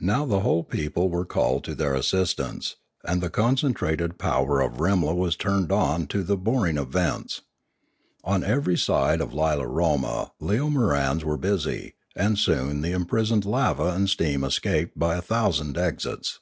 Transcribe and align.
Now 0.00 0.24
the 0.26 0.40
whole 0.40 0.64
people 0.64 1.08
were 1.08 1.24
called 1.24 1.62
to 1.66 1.76
their 1.76 1.94
assistance, 1.94 2.74
and 3.04 3.22
the 3.22 3.30
concentrated 3.30 4.18
power 4.18 4.60
of 4.60 4.78
Rimla 4.80 5.14
was 5.14 5.36
turned 5.36 5.70
on 5.70 6.08
to 6.08 6.26
636 6.26 6.26
Limanora 6.26 6.26
the 6.26 6.36
boring 6.36 6.78
of 6.78 6.88
vents. 6.88 7.42
On 8.24 8.42
every 8.42 8.76
side 8.76 9.20
of 9.20 9.32
Lilaroma 9.34 10.32
leo 10.40 10.68
morans 10.68 11.22
were 11.24 11.36
busy, 11.38 11.94
and 12.16 12.36
soon 12.36 12.80
the 12.80 12.90
imprisoned 12.90 13.44
lava 13.44 13.92
and 13.92 14.10
steam 14.10 14.42
escaped 14.42 14.98
by 14.98 15.14
a 15.14 15.22
thousand 15.22 15.78
exits. 15.78 16.40